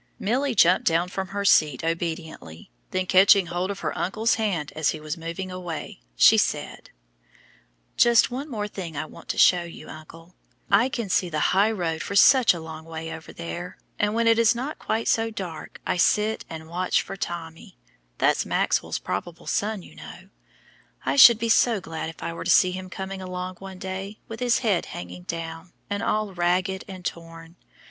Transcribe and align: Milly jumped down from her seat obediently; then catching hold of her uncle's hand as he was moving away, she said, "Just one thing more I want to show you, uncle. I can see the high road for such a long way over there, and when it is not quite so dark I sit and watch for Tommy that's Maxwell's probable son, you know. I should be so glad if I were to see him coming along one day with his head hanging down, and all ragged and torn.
Milly 0.17 0.55
jumped 0.55 0.87
down 0.87 1.09
from 1.09 1.27
her 1.27 1.45
seat 1.45 1.83
obediently; 1.83 2.71
then 2.89 3.05
catching 3.05 3.45
hold 3.45 3.69
of 3.69 3.81
her 3.81 3.95
uncle's 3.95 4.33
hand 4.33 4.73
as 4.75 4.89
he 4.89 4.99
was 4.99 5.15
moving 5.15 5.51
away, 5.51 6.01
she 6.15 6.39
said, 6.39 6.89
"Just 7.97 8.31
one 8.31 8.47
thing 8.69 8.93
more 8.93 9.01
I 9.03 9.05
want 9.05 9.29
to 9.29 9.37
show 9.37 9.61
you, 9.61 9.89
uncle. 9.89 10.33
I 10.71 10.89
can 10.89 11.07
see 11.07 11.29
the 11.29 11.39
high 11.53 11.69
road 11.71 12.01
for 12.01 12.15
such 12.15 12.51
a 12.51 12.59
long 12.59 12.83
way 12.85 13.13
over 13.13 13.31
there, 13.31 13.77
and 13.99 14.15
when 14.15 14.25
it 14.25 14.39
is 14.39 14.55
not 14.55 14.79
quite 14.79 15.07
so 15.07 15.29
dark 15.29 15.79
I 15.85 15.97
sit 15.97 16.45
and 16.49 16.67
watch 16.67 17.03
for 17.03 17.15
Tommy 17.15 17.77
that's 18.17 18.43
Maxwell's 18.43 18.97
probable 18.97 19.45
son, 19.45 19.83
you 19.83 19.93
know. 19.93 20.29
I 21.05 21.15
should 21.15 21.37
be 21.37 21.47
so 21.49 21.79
glad 21.79 22.09
if 22.09 22.23
I 22.23 22.33
were 22.33 22.43
to 22.45 22.49
see 22.49 22.71
him 22.71 22.89
coming 22.89 23.21
along 23.21 23.57
one 23.57 23.77
day 23.77 24.17
with 24.27 24.39
his 24.39 24.57
head 24.65 24.87
hanging 24.87 25.25
down, 25.25 25.73
and 25.91 26.01
all 26.01 26.33
ragged 26.33 26.85
and 26.87 27.05
torn. 27.05 27.55